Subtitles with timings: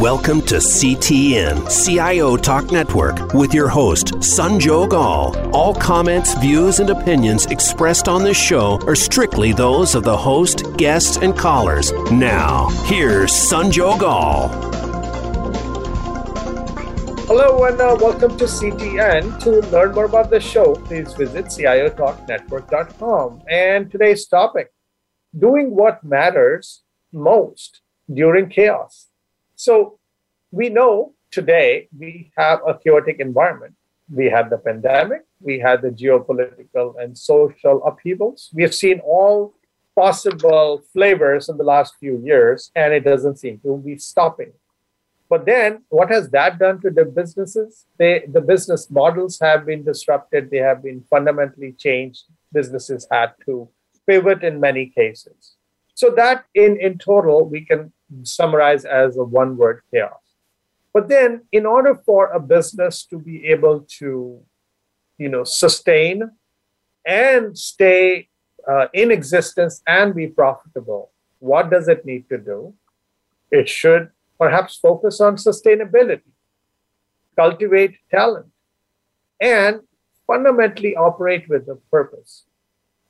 [0.00, 5.36] Welcome to CTN, CIO Talk Network, with your host, Sanjog Aul.
[5.54, 10.74] All comments, views, and opinions expressed on this show are strictly those of the host,
[10.78, 11.92] guests, and callers.
[12.10, 14.48] Now, here's Sanjog Aul.
[17.26, 19.38] Hello and uh, welcome to CTN.
[19.40, 23.42] To learn more about the show, please visit CIOTalkNetwork.com.
[23.50, 24.72] And today's topic
[25.38, 29.09] doing what matters most during chaos.
[29.60, 29.98] So
[30.50, 33.74] we know today we have a chaotic environment.
[34.08, 38.48] We had the pandemic, we had the geopolitical and social upheavals.
[38.54, 39.52] We have seen all
[39.94, 44.52] possible flavors in the last few years, and it doesn't seem to be stopping.
[45.28, 47.84] But then, what has that done to the businesses?
[47.98, 52.22] They, the business models have been disrupted, they have been fundamentally changed.
[52.50, 53.68] Businesses had to
[54.06, 55.56] pivot in many cases.
[55.94, 60.20] So, that in, in total, we can summarize as a one word chaos.
[60.92, 64.40] But then, in order for a business to be able to,
[65.18, 66.30] you know, sustain
[67.06, 68.28] and stay
[68.68, 72.74] uh, in existence and be profitable, what does it need to do?
[73.50, 76.32] It should perhaps focus on sustainability,
[77.36, 78.46] cultivate talent,
[79.40, 79.80] and
[80.26, 82.44] fundamentally operate with a purpose.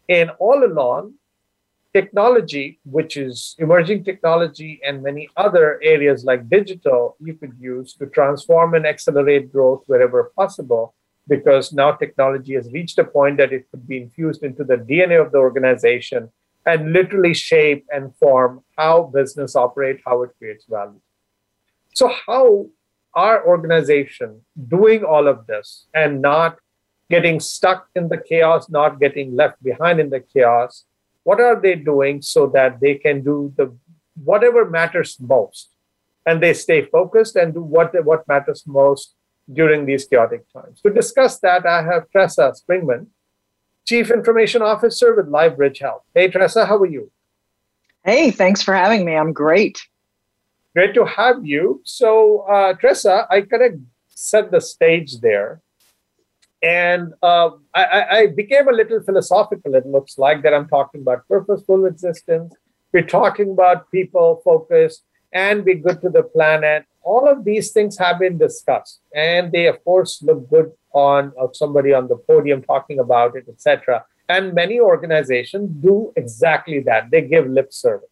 [0.09, 1.15] And all along,
[1.93, 8.07] technology, which is emerging technology and many other areas like digital, you could use to
[8.07, 10.95] transform and accelerate growth wherever possible.
[11.29, 15.25] Because now technology has reached a point that it could be infused into the DNA
[15.25, 16.31] of the organization
[16.67, 21.01] and literally shape and form how business operates, how it creates value.
[21.95, 22.67] So, how
[23.15, 26.59] our organization doing all of this and not
[27.11, 30.85] getting stuck in the chaos, not getting left behind in the chaos,
[31.25, 33.75] what are they doing so that they can do the
[34.25, 35.71] whatever matters most?
[36.27, 39.15] And they stay focused and do what what matters most
[39.53, 40.81] during these chaotic times.
[40.83, 43.07] To discuss that i have tressa Springmann
[43.85, 46.03] chief information officer with LifeBridge health.
[46.15, 47.11] Hey tressa how are you?
[48.05, 49.15] Hey thanks for having me.
[49.17, 49.79] I'm great.
[50.75, 51.81] Great to have you.
[51.85, 53.73] So uh, tressa i kind of
[54.09, 55.63] set the stage there
[56.63, 59.75] and uh, I, I, became a little philosophical.
[59.75, 62.55] It looks like that I'm talking about purposeful existence.
[62.93, 66.85] We're talking about people focused and be good to the planet.
[67.03, 71.47] All of these things have been discussed, and they of course look good on uh,
[71.53, 74.05] somebody on the podium talking about it, etc.
[74.29, 77.11] And many organizations do exactly that.
[77.11, 78.10] They give lip service.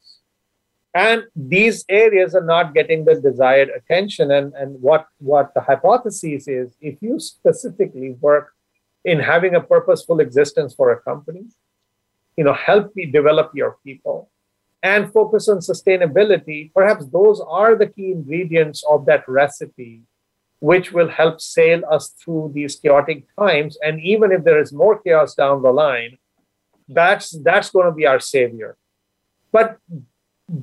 [0.94, 4.30] And these areas are not getting the desired attention.
[4.30, 8.54] And, and what, what the hypothesis is if you specifically work
[9.04, 11.44] in having a purposeful existence for a company,
[12.36, 14.30] you know, help me develop your people
[14.82, 20.02] and focus on sustainability, perhaps those are the key ingredients of that recipe,
[20.60, 23.76] which will help sail us through these chaotic times.
[23.82, 26.18] And even if there is more chaos down the line,
[26.88, 28.76] that's that's going to be our savior.
[29.52, 29.78] But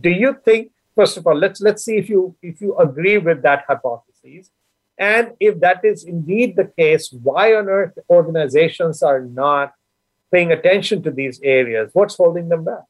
[0.01, 3.41] do you think first of all let's let's see if you if you agree with
[3.43, 4.49] that hypothesis.
[4.97, 9.73] And if that is indeed the case why on earth organizations are not
[10.31, 11.89] paying attention to these areas?
[11.93, 12.85] What's holding them back?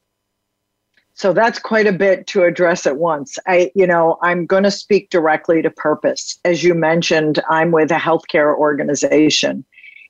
[1.14, 3.38] So that's quite a bit to address at once.
[3.46, 6.38] I you know i'm going to speak directly to purpose.
[6.44, 9.64] As you mentioned i'm with a healthcare organization.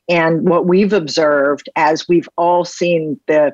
[0.08, 3.52] And what we've observed as we've all seen the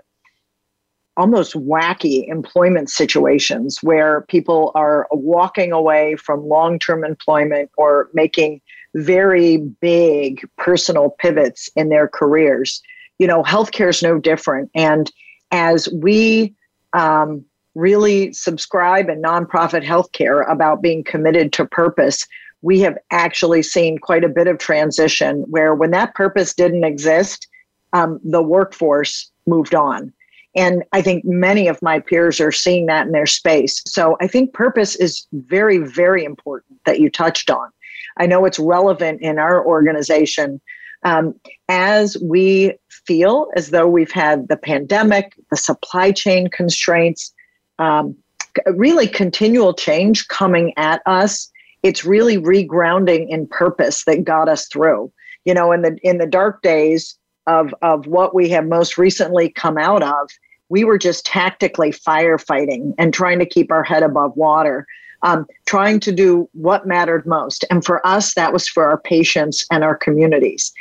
[1.16, 8.60] almost wacky employment situations where people are walking away from long term employment or making
[8.94, 12.82] very big personal pivots in their careers.
[13.18, 14.70] You know, healthcare is no different.
[14.74, 15.10] And
[15.50, 16.54] as we
[16.92, 22.26] um, really subscribe in nonprofit healthcare about being committed to purpose,
[22.62, 27.48] we have actually seen quite a bit of transition where when that purpose didn't exist,
[27.92, 30.12] um, the workforce moved on.
[30.54, 33.82] And I think many of my peers are seeing that in their space.
[33.86, 37.70] So I think purpose is very, very important that you touched on.
[38.18, 40.60] I know it's relevant in our organization.
[41.04, 41.34] Um,
[41.68, 42.74] as we
[43.06, 47.32] feel as though we've had the pandemic, the supply chain constraints,
[47.78, 48.14] um,
[48.66, 51.50] really continual change coming at us,
[51.82, 55.10] it's really regrounding in purpose that got us through.
[55.44, 59.48] You know, in the in the dark days, of of what we have most recently
[59.48, 60.30] come out of,
[60.72, 64.86] we were just tactically firefighting and trying to keep our head above water,
[65.20, 67.62] um, trying to do what mattered most.
[67.70, 70.72] And for us, that was for our patients and our communities.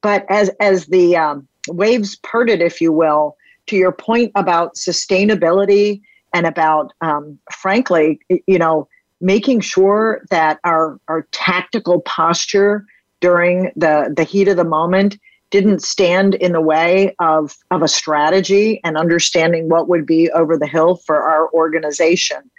[0.00, 3.36] But as as the um, waves parted, if you will,
[3.66, 6.00] to your point about sustainability
[6.32, 8.88] and about, um, frankly, you know,
[9.20, 12.86] making sure that our, our tactical posture
[13.20, 15.18] during the, the heat of the moment
[15.56, 20.58] didn't stand in the way of, of a strategy and understanding what would be over
[20.58, 22.50] the hill for our organization.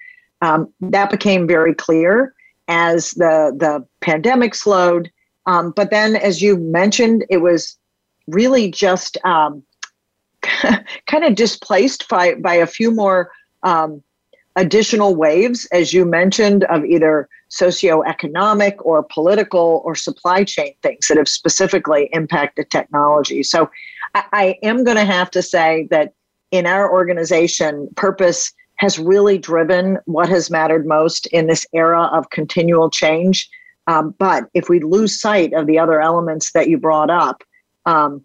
[0.42, 2.34] Um, that became very clear
[2.68, 5.12] as the, the pandemic slowed.
[5.46, 7.78] Um, but then, as you mentioned, it was
[8.26, 9.62] really just um,
[10.42, 13.30] kind of displaced by, by a few more
[13.62, 14.02] um,
[14.56, 21.18] additional waves, as you mentioned, of either socioeconomic or political or supply chain things that
[21.18, 23.44] have specifically impacted technology.
[23.44, 23.70] So
[24.16, 26.14] I, I am going to have to say that
[26.52, 32.30] in our organization, purpose has really driven what has mattered most in this era of
[32.30, 33.50] continual change.
[33.88, 37.44] Um, but if we lose sight of the other elements that you brought up,
[37.86, 38.24] um,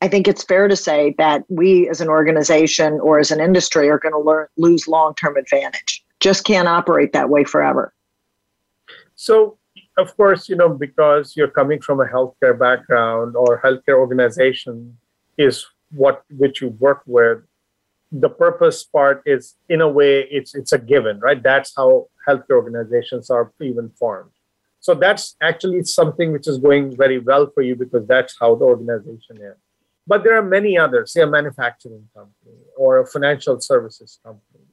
[0.00, 3.88] I think it's fair to say that we as an organization or as an industry
[3.88, 6.04] are going to lose long term advantage.
[6.20, 7.92] Just can't operate that way forever.
[9.20, 9.58] So,
[9.96, 14.96] of course, you know, because you're coming from a healthcare background or healthcare organization
[15.36, 17.38] is what which you work with,
[18.12, 21.42] the purpose part is in a way it's it's a given, right?
[21.42, 24.30] That's how healthcare organizations are even formed.
[24.78, 28.66] So that's actually something which is going very well for you because that's how the
[28.66, 29.56] organization is.
[30.06, 34.66] But there are many others, say a manufacturing company or a financial services company.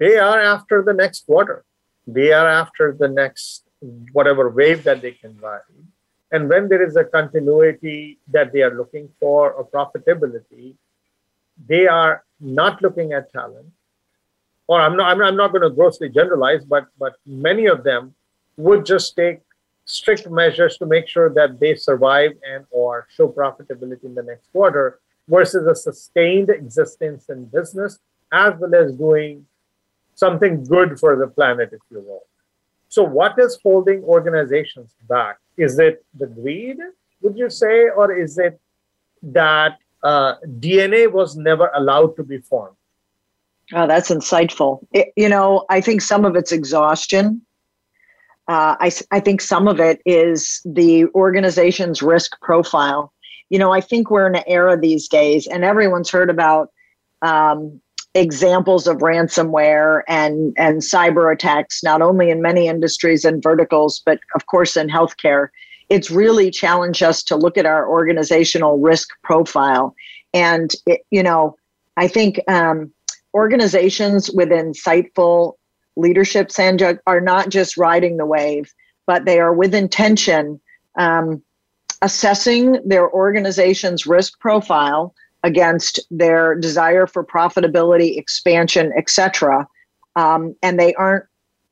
[0.00, 1.66] They are after the next quarter.
[2.06, 3.65] They are after the next
[4.12, 5.60] whatever wave that they can ride.
[6.32, 10.74] And when there is a continuity that they are looking for or profitability,
[11.68, 13.72] they are not looking at talent.
[14.66, 18.14] Or I'm not, I'm, I'm not going to grossly generalize, but but many of them
[18.56, 19.40] would just take
[19.84, 24.50] strict measures to make sure that they survive and or show profitability in the next
[24.50, 27.98] quarter versus a sustained existence in business
[28.32, 29.46] as well as doing
[30.14, 32.24] something good for the planet if you will
[32.96, 35.36] so what is holding organizations back?
[35.58, 36.78] Is it the greed
[37.22, 38.54] would you say or is it
[39.40, 39.72] that
[40.02, 40.34] uh,
[40.64, 42.76] dna was never allowed to be formed?
[43.74, 44.72] Oh that's insightful.
[44.98, 47.42] It, you know i think some of it's exhaustion.
[48.54, 53.12] Uh, I, I think some of it is the organization's risk profile.
[53.50, 56.70] You know, I think we're in an era these days, and everyone's heard about
[57.22, 57.80] um,
[58.16, 64.20] examples of ransomware and and cyber attacks, not only in many industries and verticals, but
[64.34, 65.48] of course in healthcare.
[65.88, 69.94] It's really challenged us to look at our organizational risk profile,
[70.34, 71.56] and it, you know,
[71.96, 72.92] I think um,
[73.34, 75.54] organizations with insightful
[75.96, 78.72] leadership, Sanjog, are not just riding the wave,
[79.06, 80.60] but they are with intention
[80.96, 81.42] um,
[82.02, 89.66] assessing their organization's risk profile against their desire for profitability, expansion, etc.
[90.16, 91.24] Um, and they aren't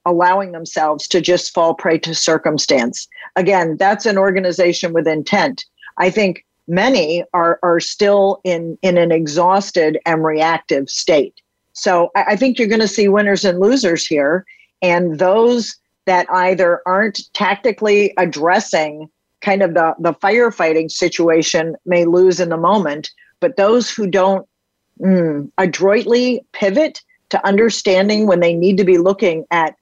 [0.06, 3.08] allowing themselves to just fall prey to circumstance.
[3.36, 5.64] Again, that's an organization with intent.
[5.98, 11.40] I think many are, are still in, in an exhausted and reactive state.
[11.72, 14.44] So I, I think you're going to see winners and losers here.
[14.82, 15.76] And those
[16.06, 19.08] that either aren't tactically addressing
[19.40, 23.10] kind of the, the firefighting situation may lose in the moment,
[23.44, 24.48] but those who don't
[24.98, 29.74] mm, adroitly pivot to understanding when they need to be looking at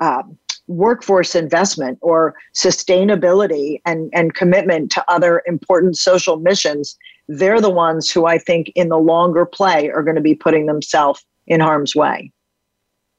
[0.00, 0.24] uh,
[0.66, 6.98] workforce investment or sustainability and, and commitment to other important social missions,
[7.28, 10.66] they're the ones who I think in the longer play are going to be putting
[10.66, 12.32] themselves in harm's way.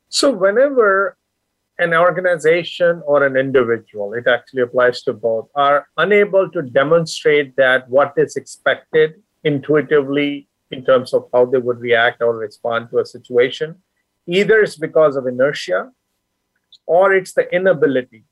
[0.09, 1.15] So, whenever
[1.79, 7.89] an organization or an individual, it actually applies to both, are unable to demonstrate that
[7.89, 13.05] what is expected intuitively in terms of how they would react or respond to a
[13.05, 13.75] situation,
[14.27, 15.91] either it's because of inertia
[16.85, 18.25] or it's the inability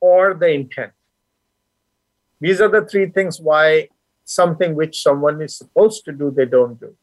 [0.00, 0.92] or the intent.
[2.40, 3.88] These are the three things why
[4.24, 6.94] something which someone is supposed to do, they don't do.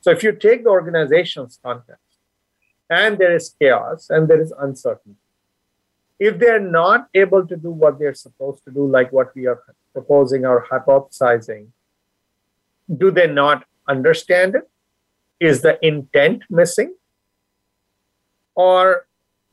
[0.00, 2.02] So if you take the organization's context
[2.90, 5.16] and there is chaos and there is uncertainty,
[6.18, 9.62] if they're not able to do what they're supposed to do, like what we are
[9.94, 11.68] proposing or hypothesizing,
[12.96, 14.68] do they not understand it?
[15.38, 16.94] Is the intent missing?
[18.54, 19.06] Or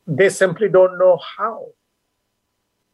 [0.05, 1.67] they simply don't know how?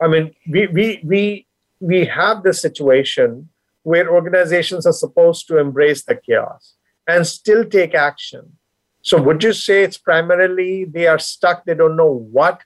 [0.01, 1.47] I mean, we we we
[1.79, 3.49] we have this situation
[3.83, 6.75] where organizations are supposed to embrace the chaos
[7.07, 8.57] and still take action.
[9.01, 12.61] So, would you say it's primarily they are stuck, they don't know what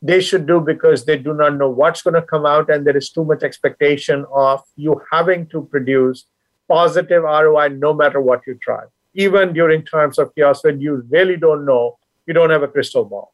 [0.00, 2.96] they should do because they do not know what's going to come out, and there
[2.96, 6.26] is too much expectation of you having to produce
[6.68, 8.84] positive ROI no matter what you try,
[9.14, 13.04] even during times of chaos when you really don't know, you don't have a crystal
[13.04, 13.32] ball.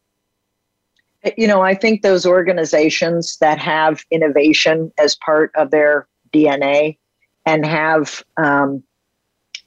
[1.36, 6.98] You know, I think those organizations that have innovation as part of their DNA
[7.46, 8.82] and have um,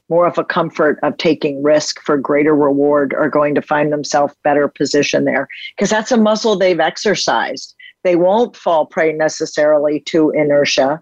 [0.10, 4.34] more of a comfort of taking risk for greater reward are going to find themselves
[4.44, 7.76] better positioned there because that's a muscle they've exercised.
[8.04, 11.02] They won't fall prey necessarily to inertia.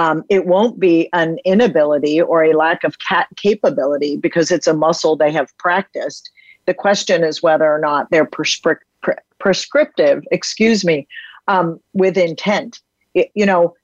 [0.00, 2.96] Um, it won't be an inability or a lack of
[3.36, 6.30] capability because it's a muscle they have practiced.
[6.64, 11.06] The question is whether or not they're prescri- pre- prescriptive, excuse me,
[11.48, 12.80] um, with intent.
[13.12, 13.74] It, you know,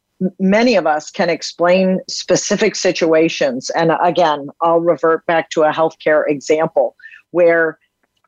[0.40, 3.68] many of us can explain specific situations.
[3.70, 6.96] And again, I'll revert back to a healthcare example
[7.32, 7.78] where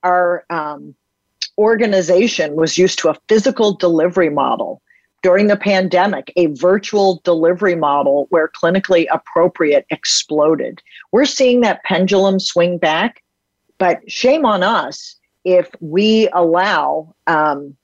[0.02, 0.94] our um,
[1.56, 4.82] organization was used to a physical delivery model.
[5.22, 10.80] During the pandemic, a virtual delivery model where clinically appropriate exploded.
[11.10, 13.22] We're seeing that pendulum swing back,
[13.78, 17.76] but shame on us if we allow um,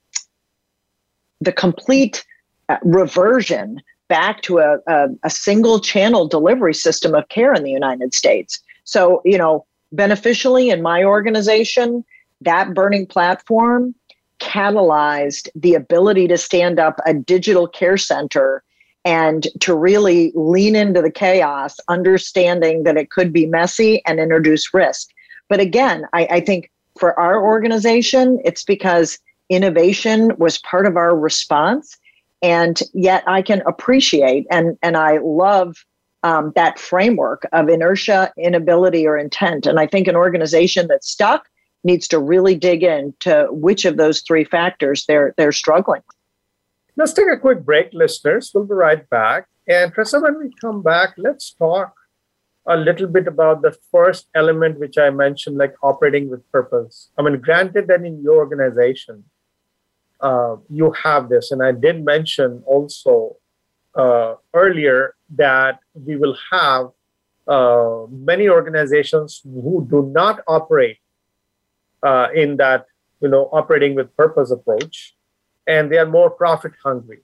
[1.40, 2.24] the complete
[2.68, 7.70] uh, reversion back to a, a, a single channel delivery system of care in the
[7.70, 8.60] United States.
[8.84, 12.04] So, you know, beneficially in my organization,
[12.42, 13.94] that burning platform
[14.44, 18.62] catalyzed the ability to stand up a digital care center
[19.04, 24.72] and to really lean into the chaos, understanding that it could be messy and introduce
[24.72, 25.08] risk.
[25.48, 31.16] But again, I, I think for our organization, it's because innovation was part of our
[31.16, 31.96] response
[32.42, 35.84] and yet I can appreciate and and I love
[36.22, 39.66] um, that framework of inertia, inability, or intent.
[39.66, 41.46] And I think an organization that's stuck
[41.84, 46.02] needs to really dig into which of those three factors they're they're struggling.
[46.96, 48.50] Let's take a quick break, listeners.
[48.54, 49.46] We'll be right back.
[49.68, 51.94] And Tressa, when we come back, let's talk
[52.66, 57.10] a little bit about the first element which I mentioned, like operating with purpose.
[57.18, 59.24] I mean, granted that in your organization,
[60.20, 61.50] uh, you have this.
[61.50, 63.36] And I did mention also
[63.94, 66.90] uh, earlier that we will have
[67.46, 70.98] uh, many organizations who do not operate
[72.04, 72.86] uh, in that,
[73.20, 75.16] you know, operating with purpose approach,
[75.66, 77.20] and they are more profit hungry.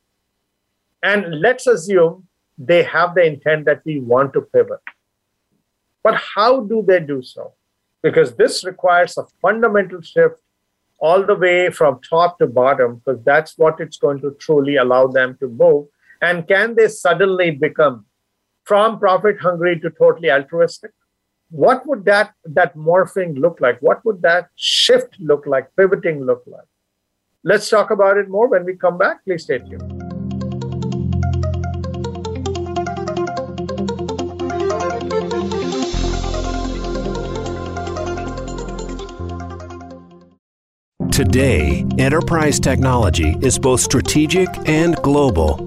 [1.02, 2.26] And let's assume
[2.58, 4.80] they have the intent that we want to pivot.
[6.02, 7.52] But how do they do so?
[8.02, 10.36] Because this requires a fundamental shift
[10.98, 15.06] all the way from top to bottom, because that's what it's going to truly allow
[15.06, 15.86] them to move.
[16.20, 18.06] And can they suddenly become
[18.64, 20.92] from profit hungry to totally altruistic?
[21.50, 23.80] What would that that morphing look like?
[23.80, 25.74] What would that shift look like?
[25.76, 26.68] Pivoting look like?
[27.42, 29.24] Let's talk about it more when we come back.
[29.24, 30.10] Please stay tuned.
[41.10, 45.66] Today, enterprise technology is both strategic and global.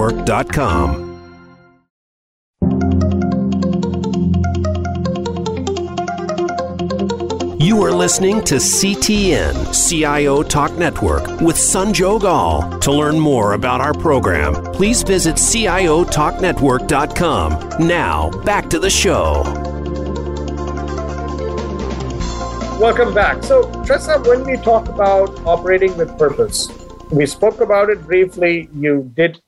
[0.01, 1.11] CIOTalkNetwork.com.
[7.59, 12.79] You are listening to CTN CIO Talk Network with Sanjog Aul.
[12.79, 17.87] To learn more about our program, please visit CIOTalkNetwork.com.
[17.87, 19.43] Now, back to the show.
[22.79, 23.43] Welcome back.
[23.43, 26.67] So, Tressa, when we talk about operating with purpose,
[27.11, 28.67] we spoke about it briefly.
[28.73, 29.39] You did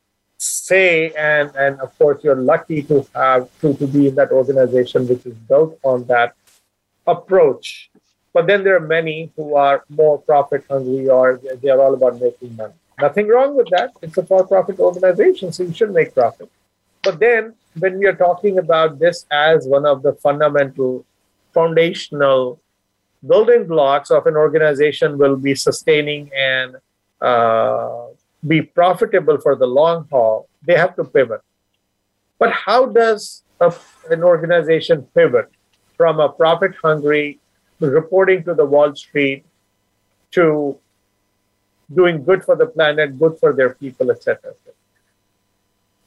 [0.43, 5.07] say, and and of course, you're lucky to have to, to be in that organization
[5.07, 6.35] which is built on that
[7.07, 7.89] approach
[8.33, 12.19] but then there are many who are more profit hungry or they are all about
[12.19, 12.73] making money.
[12.99, 13.91] Nothing wrong with that.
[14.01, 16.49] It's a for profit organization, so you should make profit.
[17.03, 21.05] But then when we are talking about this as one of the fundamental,
[21.53, 22.59] foundational
[23.25, 26.75] building blocks of an organization will be sustaining and
[27.21, 28.07] uh,
[28.45, 31.41] be profitable for the long haul, they have to pivot.
[32.39, 33.73] But how does a,
[34.09, 35.49] an organization pivot
[35.97, 37.39] from a profit hungry
[37.79, 39.45] reporting to the Wall Street
[40.31, 40.77] to
[41.93, 44.53] doing good for the planet, good for their people, etc.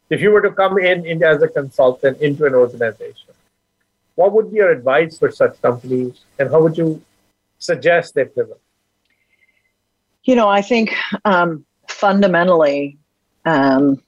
[0.08, 3.34] If you were to come in, in as a consultant into an organization,
[4.14, 7.02] what would be your advice for such companies and how would you
[7.58, 8.60] suggest they pivot?
[10.24, 11.65] You know, I think um,
[11.96, 12.98] fundamentally,
[13.46, 14.02] um,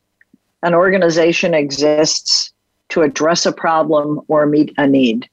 [0.63, 2.53] an organization exists
[2.91, 5.29] to address a problem or meet a need.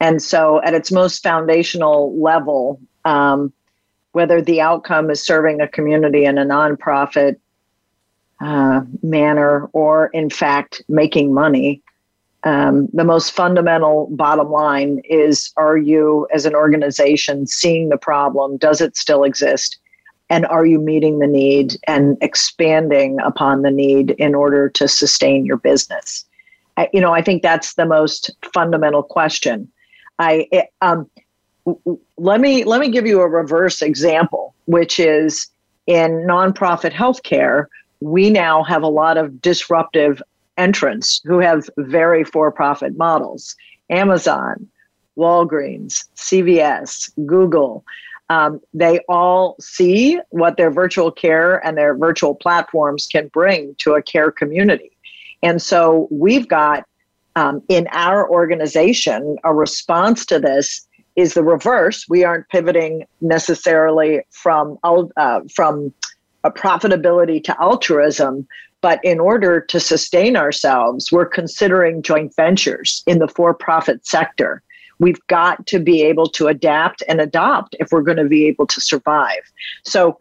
[0.00, 3.52] And so, at its most foundational level, um,
[4.12, 7.36] whether the outcome is serving a community in a nonprofit
[8.40, 11.82] uh, manner or, in fact, making money,
[12.44, 18.56] um, the most fundamental bottom line is are you, as an organization, seeing the problem?
[18.56, 19.78] Does it still exist?
[20.32, 25.44] And are you meeting the need and expanding upon the need in order to sustain
[25.44, 26.24] your business?
[26.78, 29.70] I, you know, I think that's the most fundamental question.
[30.18, 30.48] I
[30.80, 31.10] um,
[32.16, 35.48] let me let me give you a reverse example, which is
[35.86, 37.66] in nonprofit healthcare,
[38.00, 40.22] we now have a lot of disruptive
[40.56, 43.54] entrants who have very for-profit models.
[43.90, 44.66] Amazon,
[45.18, 47.84] Walgreens, CVS, Google.
[48.32, 53.92] Um, they all see what their virtual care and their virtual platforms can bring to
[53.92, 54.92] a care community.
[55.42, 56.86] And so we've got
[57.36, 62.06] um, in our organization a response to this is the reverse.
[62.08, 65.92] We aren't pivoting necessarily from uh, from
[66.42, 68.48] a profitability to altruism,
[68.80, 74.62] but in order to sustain ourselves, we're considering joint ventures in the for-profit sector.
[75.02, 78.68] We've got to be able to adapt and adopt if we're going to be able
[78.68, 79.42] to survive.
[79.82, 80.16] So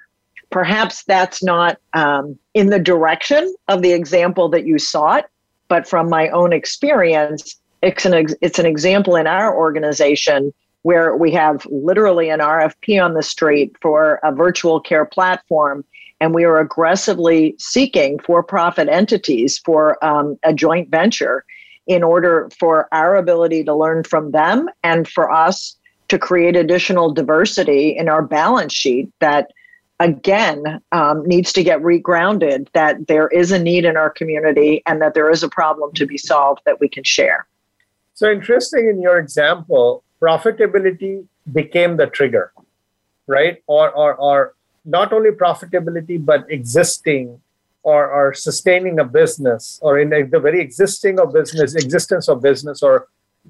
[0.50, 5.26] perhaps that's not um, in the direction of the example that you sought,
[5.68, 11.16] but from my own experience, it's an, ex- it's an example in our organization where
[11.16, 15.86] we have literally an RFP on the street for a virtual care platform.
[16.20, 21.46] And we are aggressively seeking for profit entities for um, a joint venture
[21.88, 27.14] in order for our ability to learn from them and for us to create additional
[27.14, 29.52] diversity in our balance sheet that
[30.00, 35.02] again um, needs to get regrounded that there is a need in our community and
[35.02, 37.48] that there is a problem to be solved that we can share
[38.14, 42.54] so interesting in your example profitability became the trigger,
[43.28, 43.64] right?
[43.68, 44.54] Or, or, or
[44.86, 47.42] not only profitability, but existing
[47.84, 52.84] or, or sustaining a business or in the very existing of business, existence of business
[52.84, 53.08] or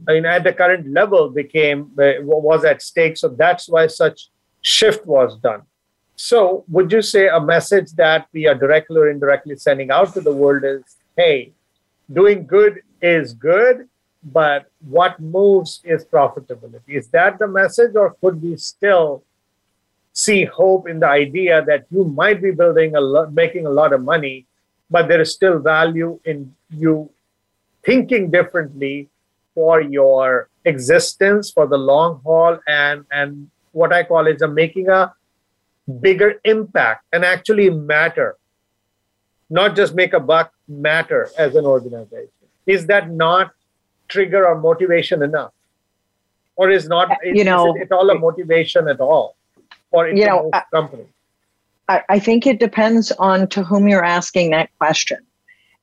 [0.08, 3.17] I mean, at the current level became uh, was at stake.
[3.17, 4.30] So that's why such
[4.62, 5.63] shift was done.
[6.15, 10.22] So would you say a message that we are directly or indirectly sending out to
[10.22, 10.84] the world is,
[11.17, 11.54] hey,
[12.12, 13.89] doing good is good,
[14.24, 16.82] but what moves is profitability.
[16.88, 19.24] Is that the message, or could we still
[20.13, 23.93] see hope in the idea that you might be building a lot, making a lot
[23.93, 24.45] of money,
[24.89, 27.10] but there is still value in you
[27.84, 29.10] thinking differently
[29.56, 34.89] for your existence for the long haul and and what I call is a making
[34.89, 35.13] a
[36.02, 38.36] bigger impact and actually matter,
[39.50, 42.30] not just make a buck matter as an organization.
[42.67, 43.52] Is that not
[44.08, 45.54] trigger or motivation enough?
[46.58, 49.36] Or is not you know it, all a motivation at all
[49.91, 51.06] for you know I, company?
[51.88, 55.19] I, I think it depends on to whom you're asking that question.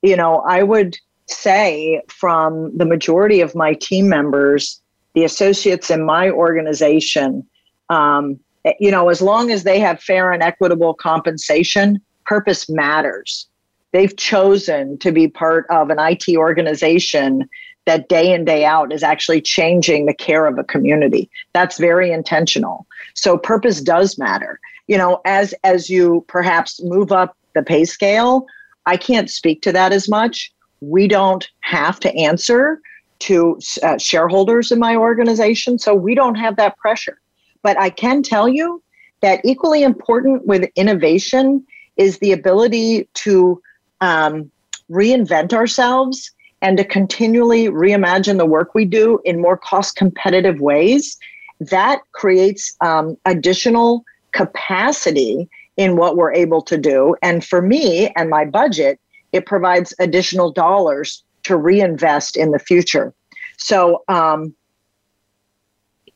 [0.03, 4.81] You know, I would say from the majority of my team members,
[5.15, 7.47] the associates in my organization,
[7.91, 8.39] um,
[8.81, 13.47] you know, as long as they have fair and equitable compensation, purpose matters.
[13.93, 17.49] They've chosen to be part of an IT organization
[17.89, 21.31] that day in day out is actually changing the care of a community.
[21.55, 22.87] That's very intentional.
[23.15, 24.61] So purpose does matter.
[24.89, 28.47] You know as as you perhaps move up the pay scale
[28.87, 30.53] i can't speak to that as much.
[30.81, 32.81] We don't have to answer
[33.21, 37.19] to uh, shareholders in my organization so we don't have that pressure.
[37.63, 38.83] But i can tell you
[39.23, 43.63] that equally important with innovation is the ability to
[44.03, 44.51] um,
[44.91, 51.17] reinvent ourselves and to continually reimagine the work we do in more cost competitive ways,
[51.61, 57.15] that creates um, additional capacity in what we're able to do.
[57.23, 59.01] And for me and my budget,
[59.33, 63.15] it provides additional dollars to reinvest in the future.
[63.57, 64.55] So, um,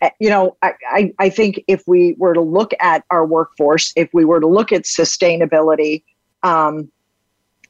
[0.00, 3.92] eh, you know, I, I, I think if we were to look at our workforce,
[3.96, 6.02] if we were to look at sustainability,
[6.42, 6.90] um,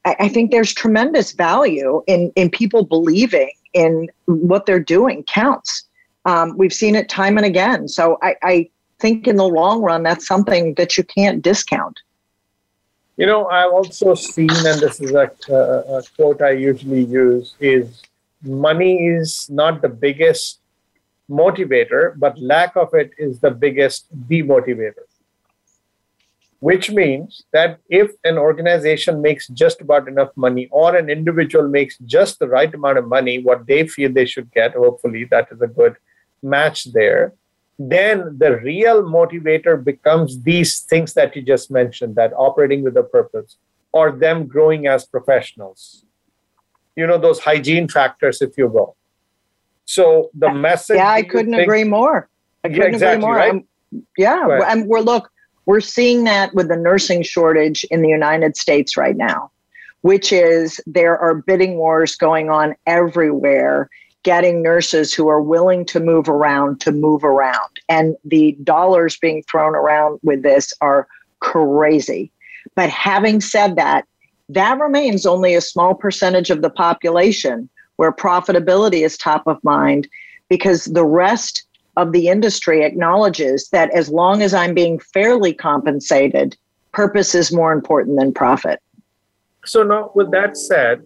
[0.04, 5.84] I, I think there's tremendous value in in people believing in what they're doing counts.
[6.24, 7.88] Um, we've seen it time and again.
[7.88, 11.98] So I, I think in the long run, that's something that you can't discount.
[13.16, 17.54] You know, I've also seen, and this is a, a, a, quote I usually use,
[17.60, 18.02] is
[18.42, 20.60] money is not the biggest
[21.28, 25.06] motivator, but lack of it is the biggest demotivator.
[26.62, 31.98] Which means that if an organization makes just about enough money or an individual makes
[32.06, 35.60] just the right amount of money, what they feel they should get, hopefully that is
[35.60, 35.96] a good
[36.40, 37.32] match there,
[37.80, 43.02] then the real motivator becomes these things that you just mentioned that operating with a
[43.02, 43.56] purpose
[43.90, 46.04] or them growing as professionals.
[46.94, 48.94] You know, those hygiene factors, if you will.
[49.84, 50.98] So the message.
[50.98, 52.28] Yeah, I couldn't think, agree more.
[52.62, 53.36] I couldn't yeah, exactly, agree more.
[53.36, 53.66] Right?
[54.16, 55.31] yeah, and we're look,
[55.66, 59.50] we're seeing that with the nursing shortage in the United States right now,
[60.00, 63.88] which is there are bidding wars going on everywhere,
[64.22, 67.80] getting nurses who are willing to move around to move around.
[67.88, 71.06] And the dollars being thrown around with this are
[71.40, 72.32] crazy.
[72.74, 74.06] But having said that,
[74.48, 80.08] that remains only a small percentage of the population where profitability is top of mind
[80.48, 81.64] because the rest
[81.96, 86.56] of the industry acknowledges that as long as I'm being fairly compensated,
[86.92, 88.80] purpose is more important than profit.
[89.64, 91.02] So now with that said,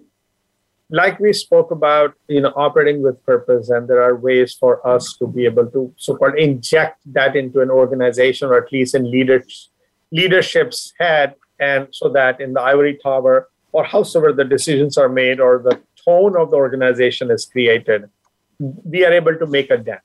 [0.91, 5.17] like we spoke about, you know, operating with purpose, and there are ways for us
[5.17, 9.71] to be able to so-called inject that into an organization or at least in leaders
[10.13, 15.41] leadership's head, and so that in the ivory tower or howsoever the decisions are made
[15.41, 18.09] or the tone of the organization is created,
[18.59, 20.01] we are able to make a dent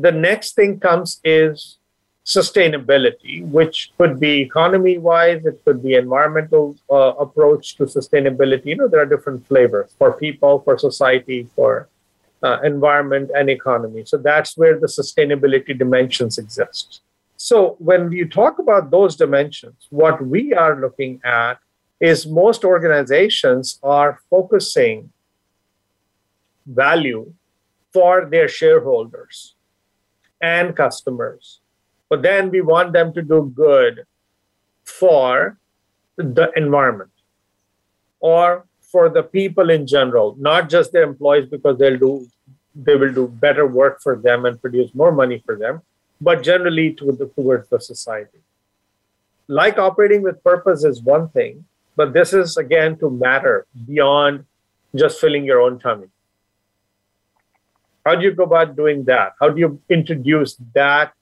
[0.00, 1.78] the next thing comes is
[2.24, 8.66] sustainability, which could be economy wise, it could be environmental uh, approach to sustainability.
[8.66, 11.88] You know, there are different flavors for people, for society, for
[12.42, 14.04] uh, environment and economy.
[14.04, 17.00] So that's where the sustainability dimensions exist.
[17.36, 21.54] So when you talk about those dimensions, what we are looking at
[22.00, 25.10] is most organizations are focusing
[26.66, 27.32] value
[27.92, 29.54] for their shareholders
[30.40, 31.60] and customers.
[32.08, 34.04] But then we want them to do good
[34.84, 35.58] for
[36.16, 37.10] the environment
[38.20, 42.28] or for the people in general, not just their employees because they'll do
[42.74, 45.82] they will do better work for them and produce more money for them,
[46.20, 48.38] but generally to the, towards the society.
[49.48, 51.64] Like operating with purpose is one thing,
[51.96, 54.44] but this is again to matter beyond
[54.94, 56.06] just filling your own tummy.
[58.04, 59.32] How do you go about doing that?
[59.40, 61.12] How do you introduce that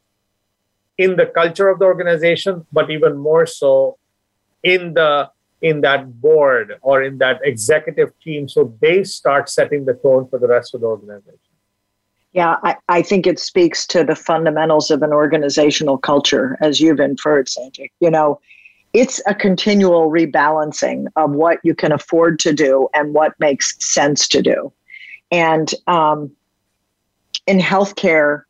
[0.98, 3.98] in the culture of the organization, but even more so
[4.62, 5.30] in the
[5.62, 10.38] in that board or in that executive team so they start setting the tone for
[10.38, 11.38] the rest of the organization?
[12.32, 17.00] Yeah, I, I think it speaks to the fundamentals of an organizational culture, as you've
[17.00, 17.90] inferred, Sanjay.
[18.00, 18.38] You know,
[18.92, 24.28] it's a continual rebalancing of what you can afford to do and what makes sense
[24.28, 24.70] to do.
[25.30, 26.30] And um,
[27.46, 28.42] in healthcare,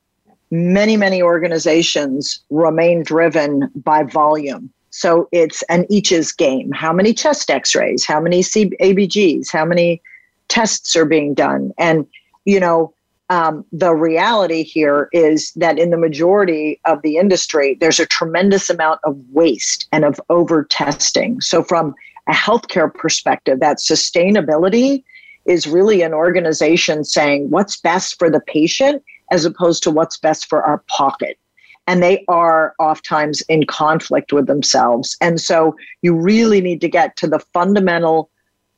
[0.50, 4.72] many, many organizations remain driven by volume.
[4.90, 6.72] So it's an each's game.
[6.72, 8.06] How many chest x rays?
[8.06, 9.52] How many ABGs?
[9.52, 10.00] How many
[10.48, 11.72] tests are being done?
[11.76, 12.06] And,
[12.46, 12.94] you know,
[13.28, 18.70] um, the reality here is that in the majority of the industry, there's a tremendous
[18.70, 21.40] amount of waste and of over testing.
[21.40, 21.94] So, from
[22.28, 25.02] a healthcare perspective, that sustainability
[25.46, 30.48] is really an organization saying what's best for the patient as opposed to what's best
[30.48, 31.38] for our pocket.
[31.86, 35.16] And they are oftentimes in conflict with themselves.
[35.20, 38.30] And so you really need to get to the fundamental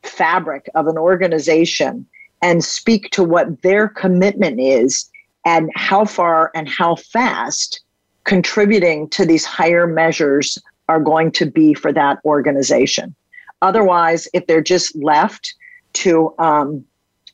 [0.03, 2.05] fabric of an organization
[2.41, 5.09] and speak to what their commitment is
[5.45, 7.81] and how far and how fast
[8.23, 13.15] contributing to these higher measures are going to be for that organization.
[13.61, 15.53] Otherwise, if they're just left
[15.93, 16.85] to um,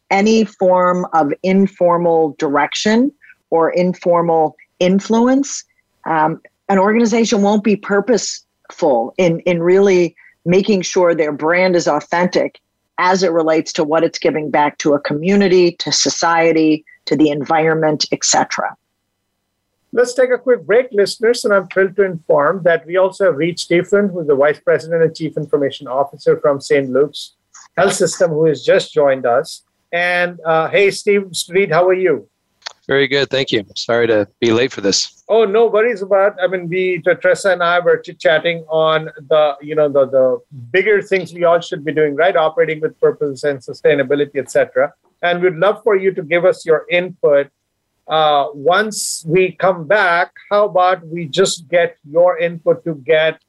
[0.09, 3.11] any form of informal direction
[3.49, 5.63] or informal influence,
[6.05, 10.15] um, an organization won't be purposeful in, in really
[10.45, 12.59] making sure their brand is authentic
[12.97, 17.29] as it relates to what it's giving back to a community, to society, to the
[17.29, 18.75] environment, etc.
[19.91, 23.37] Let's take a quick break, listeners, and I'm thrilled to inform that we also have
[23.37, 26.89] reached Stephan, who's the Vice President and Chief Information Officer from St.
[26.89, 27.33] Luke's
[27.77, 29.63] health system who has just joined us.
[29.91, 32.27] And uh, hey, Steve Street, how are you?
[32.87, 33.65] Very good, thank you.
[33.75, 35.23] Sorry to be late for this.
[35.27, 36.35] Oh, no worries about.
[36.39, 40.39] I mean, we Tressa and I were chit chatting on the you know the the
[40.71, 42.35] bigger things we all should be doing, right?
[42.35, 44.93] Operating with purpose and sustainability, etc.
[45.23, 47.49] And we'd love for you to give us your input.
[48.07, 53.41] Uh, once we come back, how about we just get your input to get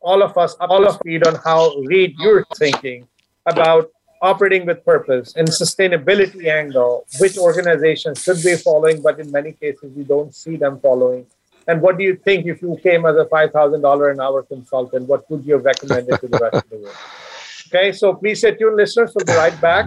[0.00, 3.06] all of us all of speed on how Reid you're thinking
[3.46, 3.90] about
[4.22, 9.92] operating with purpose and sustainability angle, which organizations should be following, but in many cases
[9.94, 11.26] we don't see them following.
[11.68, 15.08] And what do you think if you came as a $5,000 an hour consultant?
[15.08, 16.96] What would you have recommended to the rest of the world?
[17.68, 19.12] Okay, so please stay tuned, listeners.
[19.12, 19.86] We'll be right back.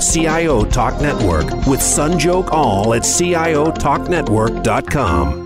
[0.00, 5.44] CIO Talk Network with Sanjog Aul at CIOTalkNetwork.com.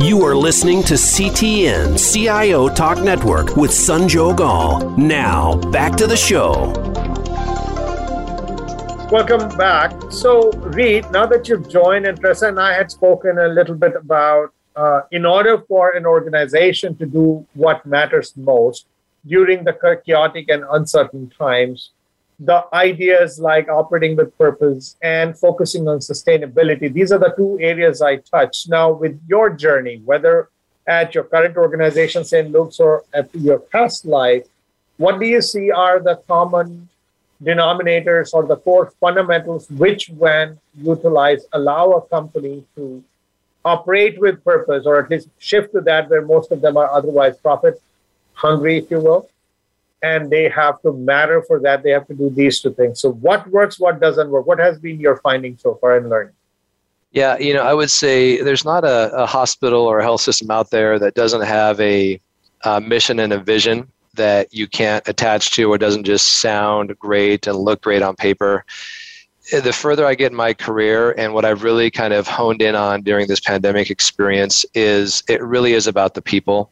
[0.00, 4.90] You are listening to CTN CIO Talk Network with Sanjog Aul.
[4.96, 6.72] Now, back to the show.
[9.10, 9.92] Welcome back.
[10.10, 13.96] So, Reid, now that you've joined, and Tressa and I had spoken a little bit
[13.96, 18.86] about uh, in order for an organization to do what matters most
[19.26, 19.74] during the
[20.06, 21.90] chaotic and uncertain times,
[22.38, 28.00] the ideas like operating with purpose and focusing on sustainability, these are the two areas
[28.00, 28.68] I touch.
[28.68, 30.48] Now, with your journey, whether
[30.86, 32.48] at your current organization, St.
[32.52, 34.46] Luke's, or at your past life,
[34.96, 36.88] what do you see are the common
[37.42, 43.02] denominators or the core fundamentals which, when utilized, allow a company to
[43.64, 47.36] operate with purpose, or at least shift to that where most of them are otherwise
[47.38, 47.80] profit
[48.34, 49.28] hungry, if you will.
[50.02, 51.82] And they have to matter for that.
[51.82, 53.00] They have to do these two things.
[53.00, 54.46] So, what works, what doesn't work?
[54.46, 56.34] What has been your finding so far in learning?
[57.10, 60.50] Yeah, you know, I would say there's not a, a hospital or a health system
[60.50, 62.20] out there that doesn't have a,
[62.64, 67.46] a mission and a vision that you can't attach to or doesn't just sound great
[67.46, 68.64] and look great on paper
[69.50, 72.74] the further I get in my career and what I've really kind of honed in
[72.74, 76.70] on during this pandemic experience is it really is about the people.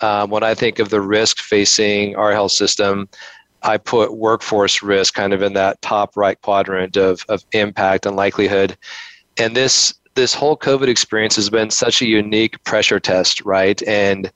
[0.00, 3.08] Um, when I think of the risk facing our health system,
[3.62, 8.16] I put workforce risk kind of in that top right quadrant of, of impact and
[8.16, 8.76] likelihood.
[9.38, 13.80] And this this whole COVID experience has been such a unique pressure test, right?
[13.84, 14.30] And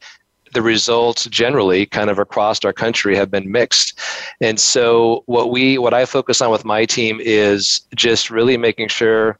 [0.54, 3.98] the results generally kind of across our country have been mixed.
[4.40, 8.88] And so what we what i focus on with my team is just really making
[8.88, 9.38] sure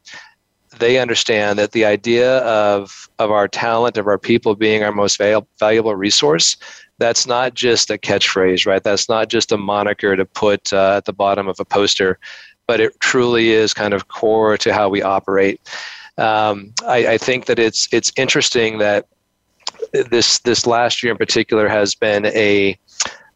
[0.79, 5.19] they understand that the idea of of our talent of our people being our most
[5.19, 6.57] val- valuable resource
[6.99, 8.83] that's not just a catchphrase right?
[8.83, 12.19] That's not just a moniker to put uh, at the bottom of a poster
[12.67, 15.61] but it truly is kind of core to how we operate.
[16.17, 19.07] Um, I, I think that it's it's interesting that
[20.11, 22.79] this this last year in particular has been a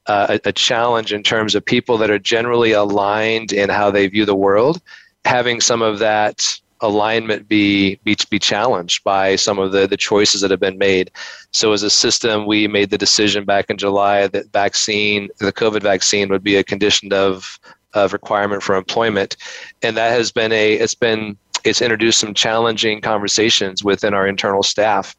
[0.07, 4.25] uh, a, challenge in terms of people that are generally aligned in how they view
[4.25, 4.81] the world,
[5.27, 10.41] having some of that alignment be, be be challenged by some of the the choices
[10.41, 11.11] that have been made.
[11.53, 15.83] So as a system, we made the decision back in July that vaccine, the COVID
[15.83, 17.59] vaccine, would be a condition of
[17.95, 19.37] of requirement for employment,
[19.83, 24.63] and that has been a it's been it's introduced some challenging conversations within our internal
[24.63, 25.17] staff.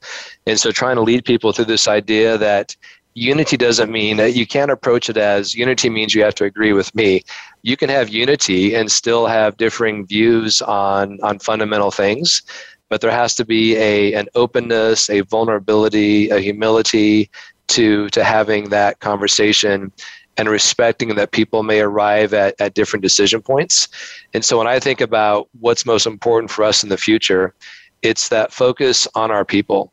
[0.48, 2.76] And so trying to lead people through this idea that
[3.16, 6.74] unity doesn't mean that you can't approach it as unity means you have to agree
[6.74, 7.22] with me.
[7.64, 12.42] You can have unity and still have differing views on, on fundamental things,
[12.88, 17.30] but there has to be a, an openness, a vulnerability, a humility
[17.68, 19.92] to, to having that conversation
[20.38, 23.90] and respecting that people may arrive at, at different decision points.
[24.34, 27.54] And so when I think about what's most important for us in the future,
[28.02, 29.92] it's that focus on our people.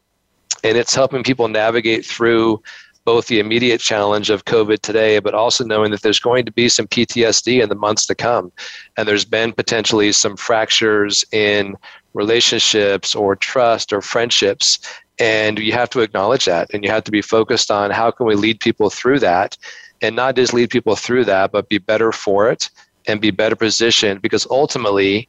[0.62, 2.62] And it's helping people navigate through
[3.04, 6.68] both the immediate challenge of COVID today, but also knowing that there's going to be
[6.68, 8.50] some PTSD in the months to come.
[8.96, 11.76] And there's been potentially some fractures in
[12.14, 14.80] relationships or trust or friendships.
[15.20, 16.68] And you have to acknowledge that.
[16.74, 19.56] And you have to be focused on how can we lead people through that
[20.02, 22.70] and not just lead people through that, but be better for it
[23.06, 25.28] and be better positioned because ultimately,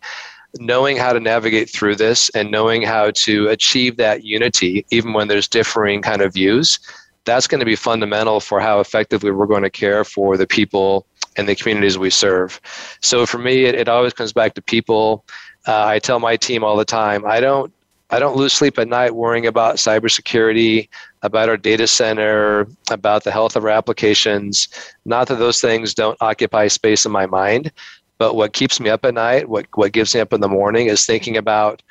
[0.60, 5.28] knowing how to navigate through this and knowing how to achieve that unity, even when
[5.28, 6.80] there's differing kind of views,
[7.26, 11.06] that's going to be fundamental for how effectively we're going to care for the people
[11.36, 12.60] and the communities we serve.
[13.02, 15.26] So for me, it, it always comes back to people.
[15.68, 17.72] Uh, I tell my team all the time, I don't
[18.10, 20.88] I don't lose sleep at night worrying about cybersecurity,
[21.24, 24.68] about our data center, about the health of our applications.
[25.06, 27.72] Not that those things don't occupy space in my mind,
[28.18, 30.88] But what keeps me up at night, what, what gives me up in the morning,
[30.88, 31.82] is thinking about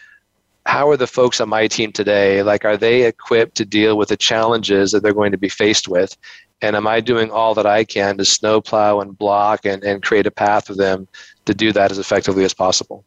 [0.64, 2.42] how are the folks on my team today?
[2.42, 5.86] Like, are they equipped to deal with the challenges that they're going to be faced
[5.86, 6.16] with?
[6.62, 10.26] And am I doing all that I can to snowplow and block and, and create
[10.26, 11.06] a path for them
[11.44, 13.04] to do that as effectively as possible?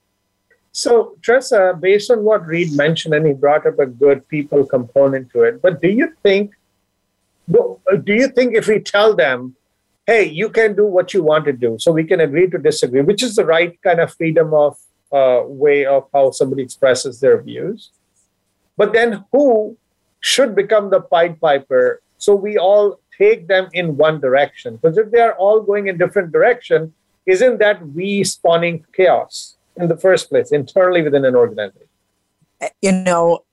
[0.80, 5.30] So, Tressa, based on what Reid mentioned, and he brought up a good people component
[5.32, 6.54] to it, but do you think,
[7.52, 9.58] do you think if we tell them,
[10.08, 13.02] hey, you can do what you want to do, so we can agree to disagree,
[13.02, 14.78] which is the right kind of freedom of
[15.12, 17.92] uh, way of how somebody expresses their views,
[18.78, 19.76] but then who
[20.22, 24.78] should become the Pied Piper so we all take them in one direction?
[24.78, 26.94] Because if they are all going in different direction,
[27.26, 29.58] isn't that we spawning chaos?
[29.80, 31.88] In the first place internally within an organization?
[32.82, 33.46] You know,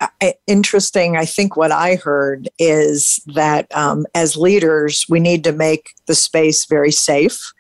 [0.49, 1.17] interesting.
[1.17, 6.15] I think what I heard is that um, as leaders, we need to make the
[6.15, 7.53] space very safe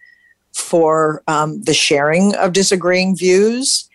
[0.52, 3.88] for um, the sharing of disagreeing views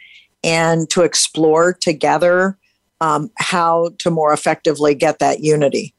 [0.44, 2.58] and to explore together
[3.02, 5.94] um, how to more effectively get that unity.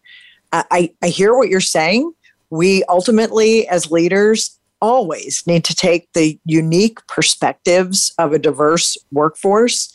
[0.53, 2.13] I, I hear what you're saying.
[2.51, 9.91] We ultimately, as leaders, always need to take the unique perspectives of a diverse workforce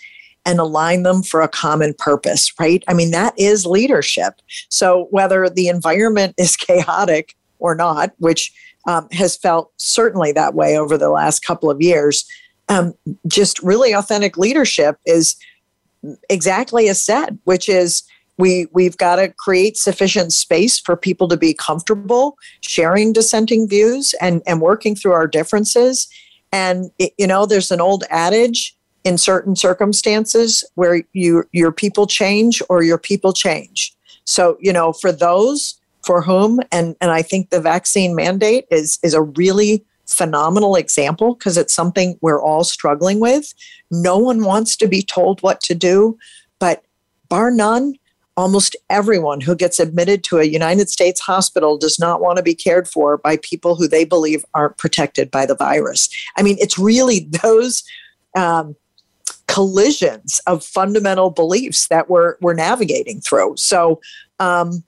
[0.46, 2.82] and align them for a common purpose, right?
[2.88, 4.36] I mean, that is leadership.
[4.70, 8.54] So, whether the environment is chaotic or not, which
[8.88, 12.26] um, has felt certainly that way over the last couple of years,
[12.70, 12.94] um,
[13.28, 15.36] just really authentic leadership is
[16.30, 18.04] exactly as said, which is
[18.38, 24.14] we we've got to create sufficient space for people to be comfortable sharing dissenting views
[24.22, 26.08] and and working through our differences.
[26.52, 32.08] And it, you know there's an old adage in certain circumstances where you your people
[32.08, 33.94] change or your people change.
[34.26, 39.00] So you know for those for whom and and I think the vaccine mandate is
[39.04, 43.54] is a really phenomenal example because it's something we're all struggling with.
[43.92, 46.18] No one wants to be told what to do
[46.60, 46.84] but
[47.30, 47.94] bar none
[48.38, 52.54] almost everyone who gets admitted to a United States hospital does not want to be
[52.54, 56.08] cared for by people who they believe aren't protected by the virus.
[56.38, 57.84] I mean, it's really those
[58.36, 58.76] um,
[59.48, 63.58] collisions of fundamental beliefs that we're we're navigating through.
[63.58, 64.00] So.
[64.40, 64.84] Um,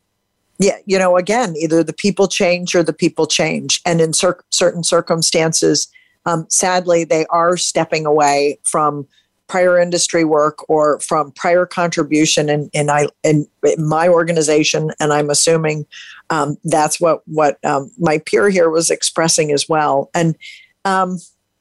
[0.61, 3.79] yeah, you know, again, either the people change or the people change.
[3.85, 5.87] And in cer- certain circumstances,
[6.25, 9.07] um, sadly, they are stepping away from
[9.49, 14.91] prior industry work or from prior contribution in, in, I, in my organization.
[14.99, 15.85] And I'm assuming
[16.29, 20.09] um, that's what, what um, my peer here was expressing as well.
[20.13, 20.37] And,
[20.85, 21.17] um,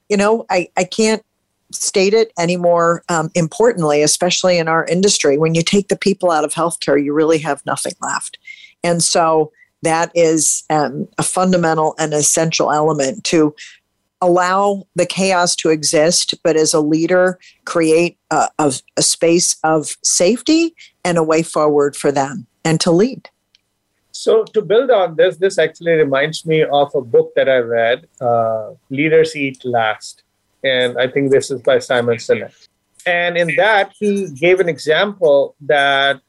[0.09, 1.25] you know, I, I can't
[1.73, 5.37] state it any more um, importantly, especially in our industry.
[5.37, 8.39] When you take the people out of healthcare, you really have nothing left.
[8.85, 13.55] And so that is um, a fundamental and essential element to
[14.21, 19.97] allow the chaos to exist, but as a leader, create a, a, a, space of
[20.03, 23.29] safety and a way forward for them and to lead.
[24.11, 28.09] So, to build on this, this actually reminds me of a book that I read,
[28.21, 30.25] uh, Leaders Eat Last.
[30.65, 32.67] And I think this is by Simon Sinek.
[33.07, 36.21] And in that, he gave an example that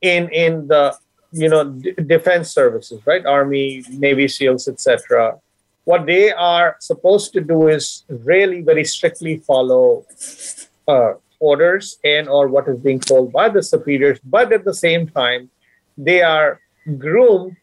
[0.00, 0.96] in, in the
[1.32, 5.38] you know d- defense services right army navy seals etc
[5.86, 10.04] what they are supposed to do is really very strictly follow
[10.88, 14.18] uh, orders and or what is being told by the superiors.
[14.24, 15.48] But at the same time
[15.96, 16.60] they are
[16.98, 17.56] groomed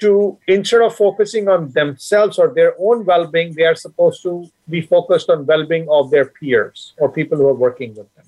[0.00, 4.80] to instead of focusing on themselves or their own well-being they are supposed to be
[4.80, 8.26] focused on well-being of their peers or people who are working with them.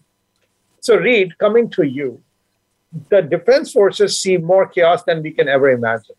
[0.81, 2.23] So Reid coming to you
[3.11, 6.17] the defense forces see more chaos than we can ever imagine.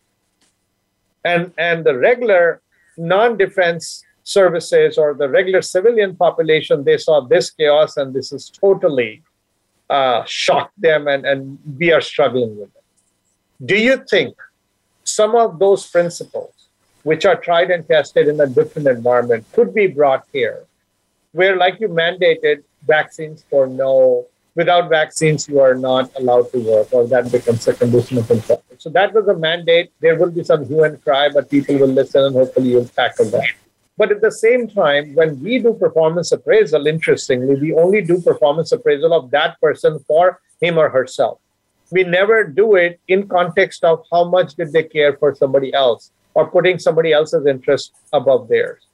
[1.24, 2.60] And and the regular
[2.96, 9.22] non-defense services or the regular civilian population, they saw this chaos and this has totally
[9.88, 12.84] uh, shocked them and, and we are struggling with it.
[13.66, 14.36] Do you think
[15.04, 16.52] some of those principles,
[17.02, 20.64] which are tried and tested in a different environment, could be brought here,
[21.32, 26.92] where, like you mandated vaccines for no, without vaccines, you are not allowed to work,
[26.92, 28.64] or that becomes a condition of employment?
[28.78, 29.92] So that was a mandate.
[30.00, 33.26] There will be some hue and cry, but people will listen and hopefully you'll tackle
[33.26, 33.48] that.
[33.98, 38.72] But at the same time, when we do performance appraisal, interestingly, we only do performance
[38.72, 41.38] appraisal of that person for him or herself.
[41.90, 46.12] We never do it in context of how much did they care for somebody else
[46.34, 48.86] or putting somebody else's interest above theirs.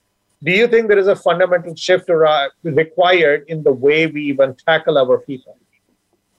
[0.42, 4.54] Do you think there is a fundamental shift uh, required in the way we even
[4.54, 5.56] tackle our people?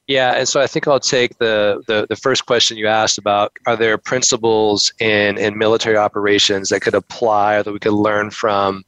[0.08, 3.52] Yeah, and so I think I'll take the, the, the first question you asked about
[3.66, 8.32] are there principles in, in military operations that could apply or that we could learn
[8.32, 8.86] from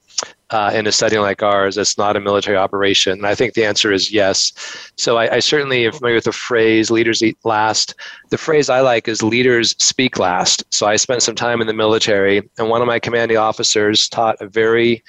[0.51, 3.13] uh, in a setting like ours that's not a military operation?
[3.13, 4.51] And I think the answer is yes.
[4.97, 7.95] So I, I, certainly am familiar with the phrase leaders eat last.
[8.29, 10.63] The phrase I like is leaders speak last.
[10.71, 14.41] So I spent some time in the military, and one of my commanding officers taught
[14.41, 15.03] a very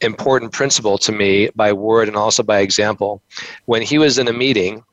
[0.00, 3.22] important principle to me by word and also by example.
[3.66, 4.84] When he was in a meeting,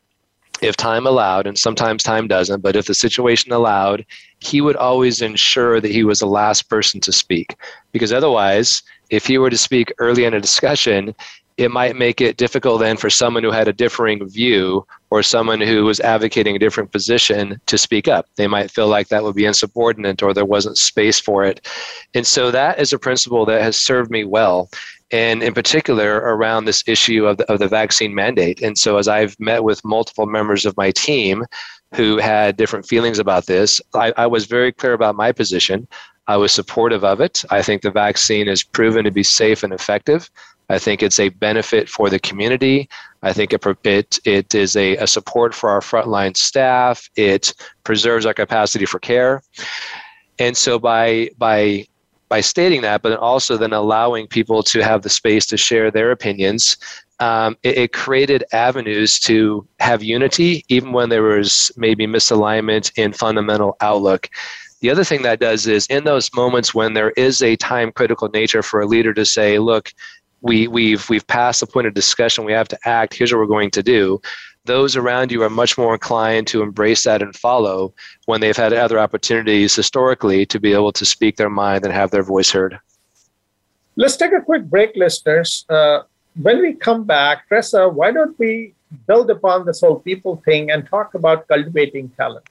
[0.62, 4.06] if time allowed, and sometimes time doesn't, but if the situation allowed,
[4.40, 7.56] he would always ensure that he was the last person to speak.
[7.92, 11.16] Because otherwise, if he were to speak early in a discussion,
[11.58, 15.62] it might make it difficult then for someone who had a differing view or someone
[15.62, 18.28] who was advocating a different position to speak up.
[18.36, 21.68] They might feel like that would be insubordinate or there wasn't space for it.
[22.14, 24.70] And so that is a principle that has served me well
[25.12, 28.62] and in particular around this issue of the, of the vaccine mandate.
[28.62, 31.46] And so, as I've met with multiple members of my team
[31.96, 35.88] who had different feelings about this, I, I was very clear about my position.
[36.28, 37.44] I was supportive of it.
[37.50, 40.30] I think the vaccine is proven to be safe and effective.
[40.70, 42.88] I think it's a benefit for the community.
[43.24, 47.10] I think it, it, it is a, a support for our frontline staff.
[47.18, 47.54] It
[47.84, 49.42] preserves our capacity for care.
[50.40, 51.88] And so by, by
[52.32, 56.12] by stating that, but also then allowing people to have the space to share their
[56.12, 56.78] opinions,
[57.20, 63.12] um, it, it, created avenues to have unity, even when there was maybe misalignment in
[63.12, 64.30] fundamental outlook.
[64.80, 68.30] The other thing that does is in those moments when there is a time critical
[68.30, 69.92] nature for a leader to say, look,
[70.40, 73.46] we, we've, we've passed the point of discussion, we have to act, here's what we're
[73.46, 74.22] going to do
[74.66, 77.94] those around you are much more inclined to embrace that and follow
[78.26, 82.12] when they've had other opportunities historically to be able to speak their mind and have
[82.12, 82.80] their voice heard.
[83.96, 85.66] Let's take a quick break, listeners.
[85.68, 86.04] Uh,
[86.42, 88.74] when we come back, Tressa, why don't we
[89.08, 92.46] build upon this whole people thing and talk about cultivating talent?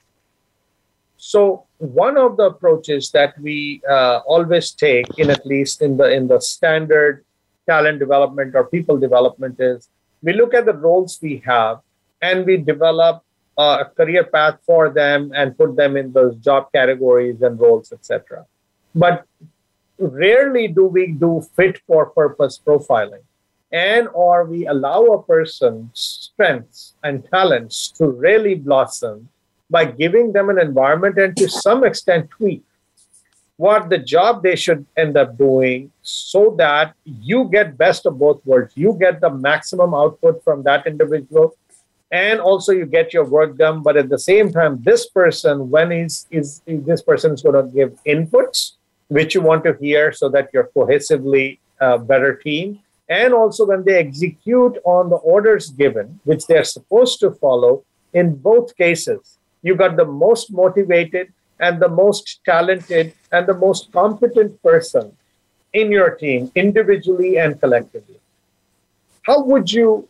[1.17, 6.11] So, one of the approaches that we uh, always take, in at least in the
[6.11, 7.23] in the standard
[7.67, 9.87] talent development or people development, is
[10.23, 11.81] we look at the roles we have
[12.21, 13.23] and we develop
[13.57, 18.45] a career path for them and put them in those job categories and roles, etc.
[18.95, 19.25] But
[19.97, 23.21] rarely do we do fit for purpose profiling
[23.71, 29.29] and or we allow a person's strengths and talents to really blossom
[29.69, 32.63] by giving them an environment and to some extent tweak
[33.57, 38.43] what the job they should end up doing so that you get best of both
[38.45, 41.55] worlds you get the maximum output from that individual
[42.11, 45.91] and also you get your work done but at the same time this person when
[45.91, 48.73] he's is this person is going to give inputs
[49.07, 52.79] which you want to hear so that you're cohesively a better team.
[53.09, 57.83] And also when they execute on the orders given which they're supposed to follow
[58.13, 63.91] in both cases you got the most motivated and the most talented and the most
[63.91, 65.15] competent person
[65.73, 68.19] in your team individually and collectively.
[69.23, 70.07] How would you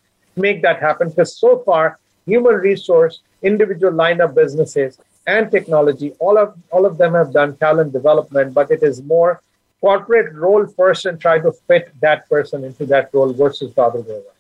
[0.48, 6.38] make that happen because so far human resource individual line of businesses and technology all
[6.44, 9.42] of all of them have done talent development but it is more
[9.82, 14.02] corporate role first and try to fit that person into that role versus the other
[14.02, 14.40] way around.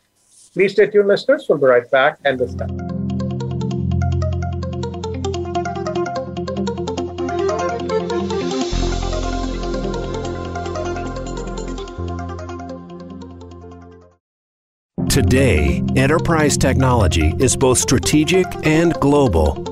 [0.53, 1.47] Please stay tuned listeners.
[1.49, 2.19] We'll be right back.
[2.23, 2.53] And this
[15.12, 19.70] Today, enterprise technology is both strategic and global.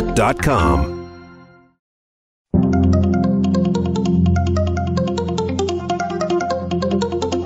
[0.00, 1.02] network.com.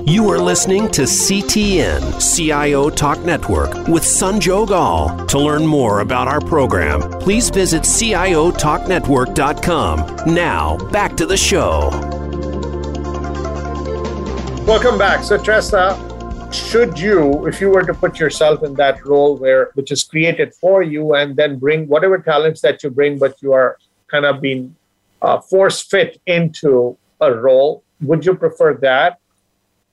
[0.05, 5.25] You are listening to CTN CIO Talk Network with Sanjog Aul.
[5.27, 10.33] To learn more about our program, please visit CIOTalkNetwork.com.
[10.33, 11.89] Now, back to the show.
[14.65, 15.23] Welcome back.
[15.23, 16.08] So, Tressa,
[16.51, 20.53] should you, if you were to put yourself in that role where which is created
[20.55, 23.77] for you, and then bring whatever talents that you bring, but you are
[24.07, 24.75] kind of being
[25.21, 29.19] uh, force fit into a role, would you prefer that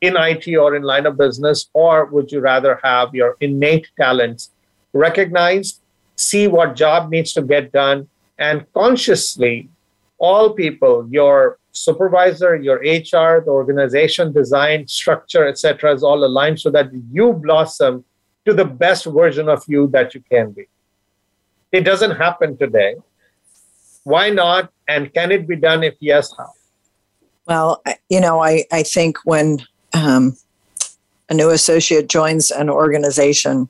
[0.00, 4.50] in IT or in line of business, or would you rather have your innate talents
[4.92, 5.80] recognized,
[6.16, 9.68] see what job needs to get done, and consciously,
[10.18, 16.70] all people, your supervisor, your HR, the organization design, structure, etc., is all aligned so
[16.70, 18.04] that you blossom
[18.44, 20.66] to the best version of you that you can be.
[21.72, 22.96] It doesn't happen today.
[24.04, 24.70] Why not?
[24.88, 25.82] And can it be done?
[25.82, 26.52] If yes, how?
[27.46, 29.58] Well, you know, I, I think when
[29.92, 30.36] um,
[31.28, 33.68] a new associate joins an organization,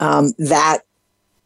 [0.00, 0.82] um, that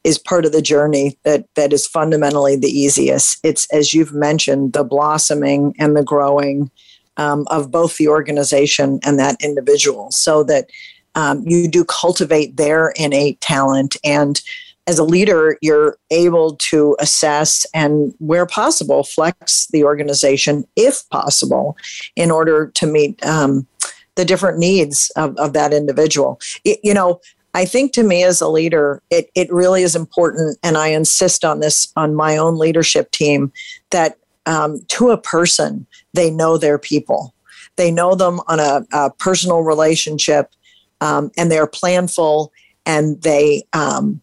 [0.06, 3.40] is part of the journey that that is fundamentally the easiest.
[3.42, 6.70] It's as you've mentioned, the blossoming and the growing
[7.16, 10.70] um, of both the organization and that individual, so that
[11.16, 14.40] um, you do cultivate their innate talent and
[14.88, 21.76] as a leader, you're able to assess and, where possible, flex the organization if possible
[22.14, 23.66] in order to meet um,
[24.14, 26.38] the different needs of, of that individual.
[26.64, 27.20] It, you know,
[27.56, 31.42] I think to me as a leader, it, it really is important, and I insist
[31.42, 33.50] on this on my own leadership team
[33.92, 37.32] that um, to a person, they know their people.
[37.76, 40.50] They know them on a, a personal relationship,
[41.00, 42.50] um, and they're planful,
[42.84, 44.20] and they um,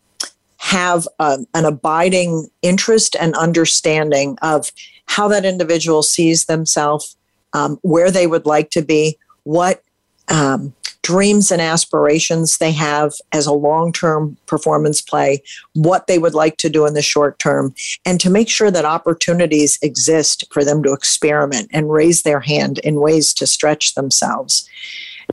[0.58, 4.72] have a, an abiding interest and understanding of
[5.08, 7.18] how that individual sees themselves,
[7.54, 9.82] um, where they would like to be, what
[10.30, 10.72] um,
[11.04, 15.44] dreams and aspirations they have as a long term performance play,
[15.74, 17.76] what they would like to do in the short term,
[18.06, 22.80] and to make sure that opportunities exist for them to experiment and raise their hand
[22.80, 24.68] in ways to stretch themselves.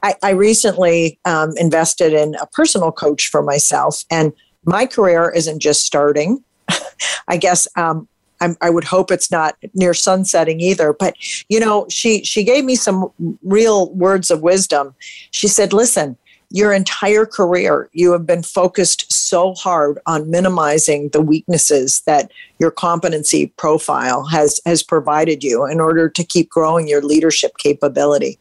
[0.03, 4.33] I, I recently um, invested in a personal coach for myself, and
[4.65, 6.45] my career isn't just starting.
[7.29, 8.09] I guess um,
[8.41, 10.93] I'm, i would hope it's not near sunsetting either.
[10.93, 11.17] But
[11.49, 13.11] you know, she she gave me some
[13.43, 14.95] real words of wisdom.
[15.31, 16.17] She said, "Listen,
[16.51, 22.71] your entire career you have been focused so hard on minimizing the weaknesses that your
[22.71, 28.39] competency profile has has provided you in order to keep growing your leadership capability."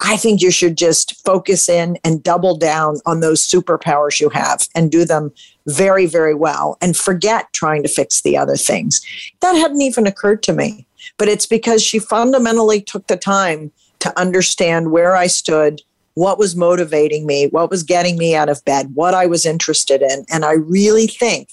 [0.00, 4.68] I think you should just focus in and double down on those superpowers you have
[4.74, 5.32] and do them
[5.66, 9.00] very, very well and forget trying to fix the other things.
[9.40, 10.86] That hadn't even occurred to me,
[11.16, 15.82] but it's because she fundamentally took the time to understand where I stood,
[16.14, 20.00] what was motivating me, what was getting me out of bed, what I was interested
[20.00, 20.24] in.
[20.30, 21.50] And I really think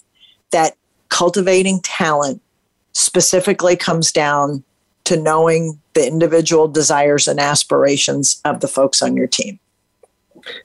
[0.52, 0.78] that
[1.10, 2.42] cultivating talent
[2.94, 4.64] specifically comes down
[5.06, 9.60] to knowing the individual desires and aspirations of the folks on your team.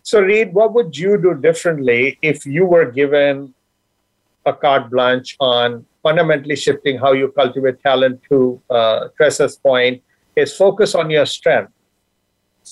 [0.03, 3.55] So, Reid, what would you do differently if you were given
[4.45, 10.03] a carte blanche on fundamentally shifting how you cultivate talent to uh, Tressa's point
[10.36, 11.72] is focus on your strength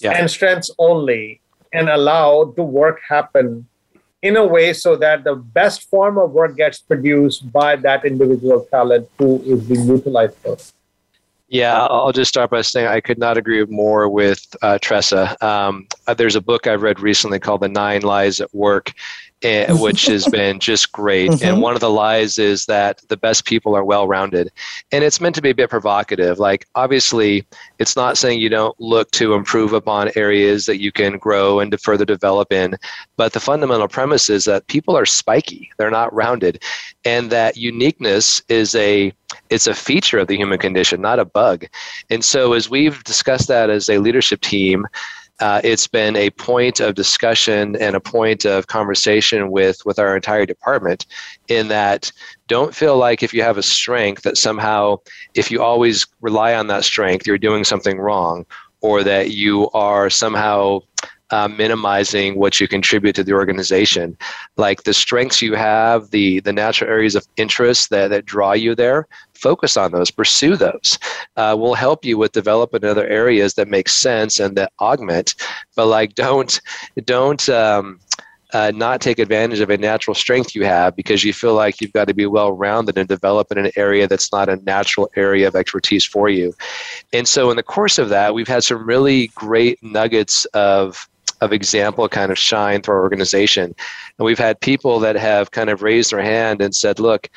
[0.01, 0.12] yeah.
[0.12, 1.41] and strengths only
[1.73, 3.66] and allow the work happen
[4.23, 8.66] in a way so that the best form of work gets produced by that individual
[8.71, 10.57] talent who is being utilized for.
[11.51, 15.34] Yeah, I'll just start by saying I could not agree more with uh, Tressa.
[15.44, 18.92] Um, uh, there's a book I've read recently called The Nine Lies at Work,
[19.80, 21.30] which has been just great.
[21.30, 21.45] Mm-hmm.
[21.45, 24.51] And one of the lies is that the best people are well rounded.
[24.91, 26.39] And it's meant to be a bit provocative.
[26.39, 27.47] Like, obviously,
[27.78, 31.70] it's not saying you don't look to improve upon areas that you can grow and
[31.70, 32.76] to further develop in.
[33.16, 36.62] But the fundamental premise is that people are spiky, they're not rounded.
[37.05, 39.12] And that uniqueness is a
[39.51, 41.66] it's a feature of the human condition, not a bug.
[42.09, 44.86] And so, as we've discussed that as a leadership team,
[45.41, 50.16] uh, it's been a point of discussion and a point of conversation with with our
[50.16, 51.07] entire department
[51.49, 52.11] in that
[52.49, 54.97] don't feel like if you have a strength that somehow
[55.34, 58.45] if you always rely on that strength you're doing something wrong
[58.80, 60.80] or that you are somehow
[61.30, 64.16] uh, minimizing what you contribute to the organization.
[64.57, 68.74] Like the strengths you have, the the natural areas of interest that, that draw you
[68.74, 69.07] there,
[69.39, 70.99] focus on those, pursue those.
[71.36, 75.34] Uh, will help you with developing other areas that make sense and that augment.
[75.76, 76.61] But like, don't
[77.05, 77.49] don't.
[77.49, 78.01] Um,
[78.55, 81.93] uh, not take advantage of a natural strength you have because you feel like you've
[81.93, 85.47] got to be well rounded and develop in an area that's not a natural area
[85.47, 86.55] of expertise for you.
[87.12, 91.09] And so, in the course of that, we've had some really great nuggets of
[91.41, 93.74] of example kind of shine through our organization.
[94.18, 97.28] And we've had people that have kind of raised their hand and said, look,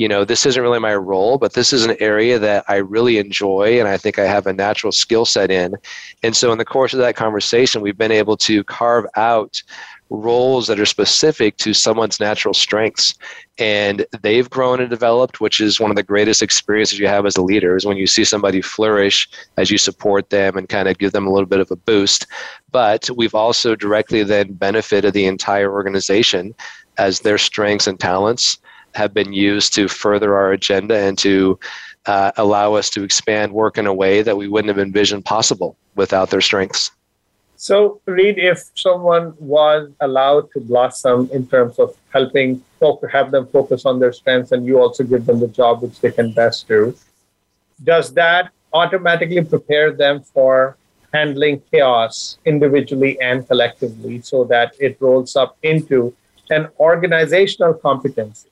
[0.00, 3.18] you know, this isn't really my role, but this is an area that I really
[3.18, 5.74] enjoy and I think I have a natural skill set in.
[6.22, 9.62] And so, in the course of that conversation, we've been able to carve out
[10.08, 13.14] roles that are specific to someone's natural strengths.
[13.58, 17.36] And they've grown and developed which is one of the greatest experiences you have as
[17.36, 19.28] a leader is when you see somebody flourish
[19.58, 22.26] as you support them and kind of give them a little bit of a boost.
[22.72, 26.54] But we've also directly then benefited the entire organization
[26.96, 28.56] as their strengths and talents
[28.94, 31.58] have been used to further our agenda and to
[32.06, 35.76] uh, allow us to expand work in a way that we wouldn't have envisioned possible
[35.94, 36.90] without their strengths.
[37.56, 42.64] So, Reid, if someone was allowed to blossom in terms of helping
[43.12, 46.10] have them focus on their strengths and you also give them the job which they
[46.10, 46.96] can best do,
[47.84, 50.78] does that automatically prepare them for
[51.12, 56.14] handling chaos individually and collectively so that it rolls up into
[56.50, 58.49] an organizational competency?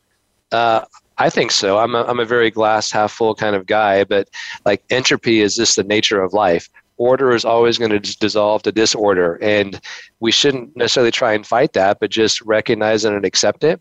[0.53, 0.85] Uh,
[1.19, 1.79] I think so.
[1.79, 4.29] I'm a, I'm a very glass half full kind of guy, but
[4.65, 6.69] like entropy is just the nature of life.
[6.97, 9.81] Order is always going to dissolve to disorder, and
[10.21, 13.81] we shouldn't necessarily try and fight that, but just recognize it and accept it,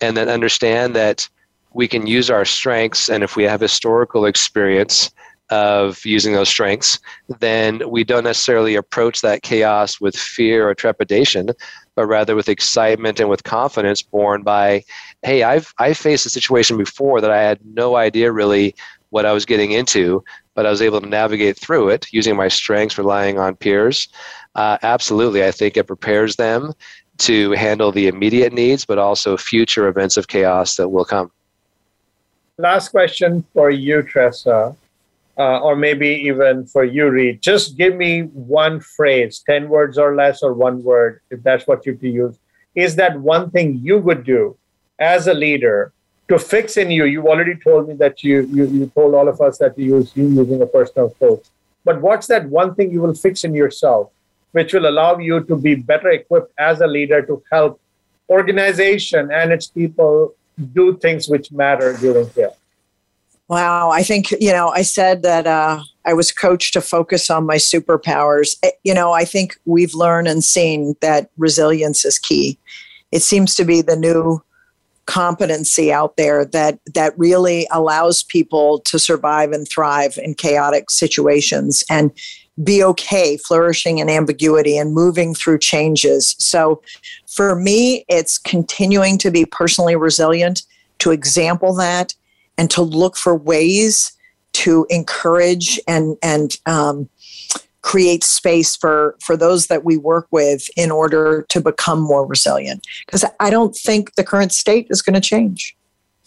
[0.00, 1.28] and then understand that
[1.72, 5.10] we can use our strengths, and if we have historical experience
[5.50, 6.98] of using those strengths,
[7.40, 11.50] then we don't necessarily approach that chaos with fear or trepidation,
[11.94, 14.82] but rather with excitement and with confidence born by,
[15.22, 18.74] hey, I've I faced a situation before that I had no idea really
[19.10, 20.22] what I was getting into,
[20.54, 24.08] but I was able to navigate through it using my strengths, relying on peers.
[24.54, 26.72] Uh, absolutely, I think it prepares them
[27.18, 31.32] to handle the immediate needs, but also future events of chaos that will come.
[32.58, 34.76] Last question for you, Tressa
[35.38, 40.16] uh, or maybe even for you, Reid, just give me one phrase, 10 words or
[40.16, 42.36] less, or one word, if that's what you use.
[42.74, 44.56] Is that one thing you would do
[44.98, 45.92] as a leader
[46.28, 47.04] to fix in you?
[47.04, 50.12] You already told me that you, you, you told all of us that you use
[50.16, 51.44] you using a personal coach.
[51.84, 54.10] But what's that one thing you will fix in yourself,
[54.52, 57.80] which will allow you to be better equipped as a leader to help
[58.28, 60.34] organization and its people
[60.74, 62.50] do things which matter during care?
[63.48, 63.90] Wow.
[63.90, 67.56] I think, you know, I said that uh, I was coached to focus on my
[67.56, 68.56] superpowers.
[68.62, 72.58] Eh, you know, I think we've learned and seen that resilience is key.
[73.10, 74.42] It seems to be the new
[75.06, 81.82] competency out there that that really allows people to survive and thrive in chaotic situations
[81.88, 82.12] and
[82.62, 86.36] be okay flourishing in ambiguity and moving through changes.
[86.38, 86.82] So
[87.26, 90.60] for me it's continuing to be personally resilient
[90.98, 92.14] to example that
[92.58, 94.12] and to look for ways
[94.52, 97.08] to encourage and and um,
[97.82, 102.86] create space for for those that we work with in order to become more resilient.
[103.06, 105.76] Because i don't think the current state is going to change.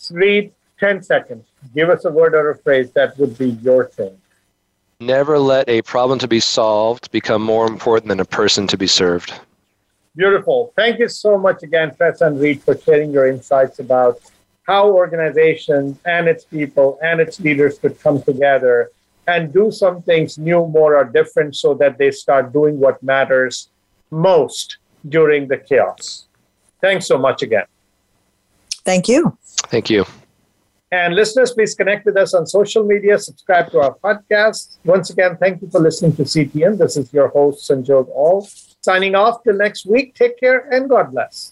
[0.10, 1.46] Reid 10 seconds.
[1.76, 4.18] Give us a word or a phrase that would be your thing.
[5.00, 8.88] Never let a problem to be solved become more important than a person to be
[8.88, 9.34] served.
[10.16, 10.74] Beautiful.
[10.76, 14.20] Thank you so much again Tressa and Reid for sharing your insights about
[14.72, 18.76] how organizations and its people and its leaders could come together
[19.28, 23.55] and do some things new, more, or different so that they start doing what matters
[24.11, 24.78] most
[25.15, 26.28] during the chaos.
[26.80, 27.67] Thanks so much again.
[28.89, 29.38] Thank you.
[29.74, 30.05] Thank you.
[30.99, 34.78] And listeners, please connect with us on social media, subscribe to our podcast.
[34.86, 36.78] Once again, thank you for listening to CTN.
[36.78, 38.47] This is your host, Sanjog Aul,
[38.82, 40.15] Signing off till next week.
[40.15, 41.51] Take care and God bless.